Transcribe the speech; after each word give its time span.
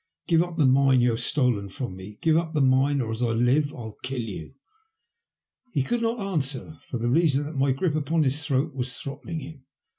''Give 0.27 0.41
up 0.41 0.57
the 0.57 0.65
mine 0.65 0.99
you 1.01 1.11
have 1.11 1.19
stolen 1.19 1.69
from 1.69 1.95
me. 1.95 2.17
Give 2.21 2.35
up 2.35 2.55
the 2.55 2.61
mine, 2.61 3.01
or, 3.01 3.11
as 3.11 3.21
I 3.21 3.33
live, 3.33 3.71
I'll 3.71 3.97
kill 4.01 4.19
you." 4.23 4.55
He 5.73 5.83
could 5.83 6.01
not 6.01 6.19
answer, 6.19 6.71
for 6.87 6.97
the 6.97 7.11
reason 7.11 7.45
that 7.45 7.53
my 7.55 7.71
grip 7.71 7.93
upon 7.93 8.23
his 8.23 8.43
throat 8.43 8.73
was 8.73 8.97
throttling 8.97 9.41
him. 9.41 9.65